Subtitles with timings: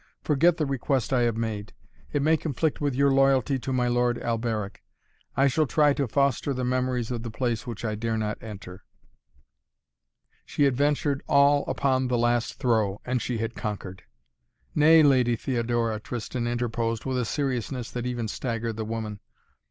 [0.23, 1.73] Forget the request I have made.
[2.11, 4.81] It may conflict with your loyalty to my Lord Alberic.
[5.37, 8.83] I shall try to foster the memories of the place which I dare not enter"
[10.47, 14.01] She had ventured all upon the last throw, and she had conquered.
[14.73, 19.19] "Nay, Lady Theodora," Tristan interposed, with a seriousness that even staggered the woman.